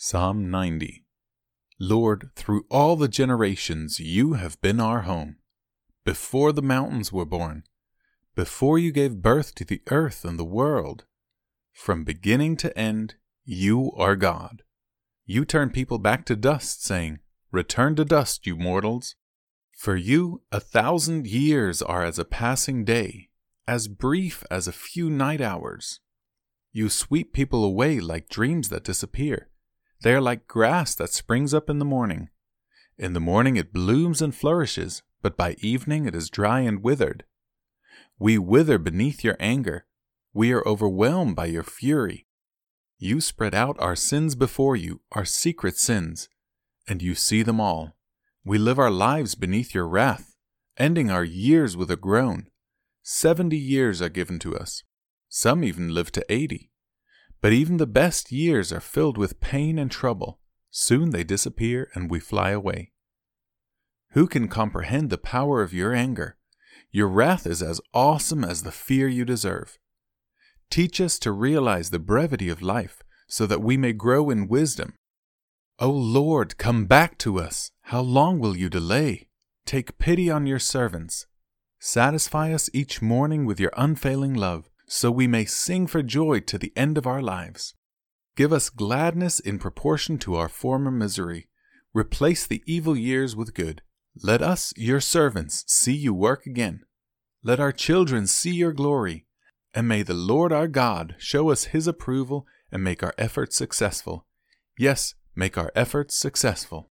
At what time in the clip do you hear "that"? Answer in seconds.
28.68-28.84, 30.94-31.12, 73.46-73.62